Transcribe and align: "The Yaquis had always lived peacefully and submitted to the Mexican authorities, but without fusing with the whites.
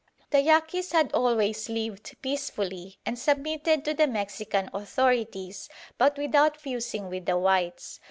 "The 0.31 0.41
Yaquis 0.41 0.93
had 0.93 1.13
always 1.13 1.69
lived 1.69 2.19
peacefully 2.23 2.97
and 3.05 3.19
submitted 3.19 3.85
to 3.85 3.93
the 3.93 4.07
Mexican 4.07 4.67
authorities, 4.73 5.69
but 5.99 6.17
without 6.17 6.57
fusing 6.57 7.07
with 7.07 7.27
the 7.27 7.37
whites. 7.37 7.99